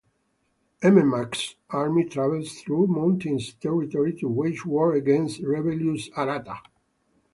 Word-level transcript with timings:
Enmerkar's 0.81 1.57
army 1.69 2.03
travels 2.05 2.53
through 2.55 2.87
mountainous 2.87 3.53
territory 3.53 4.11
to 4.13 4.27
wage 4.27 4.65
war 4.65 4.93
against 4.93 5.41
rebellious 5.41 6.09
Aratta. 6.17 6.57